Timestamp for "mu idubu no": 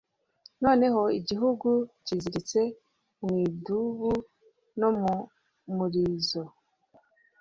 3.23-4.89